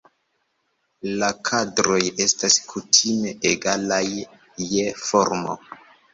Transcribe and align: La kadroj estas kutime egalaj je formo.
La 1.21 1.29
kadroj 1.49 1.99
estas 2.25 2.57
kutime 2.73 3.35
egalaj 3.51 4.01
je 4.73 4.89
formo. 5.05 5.57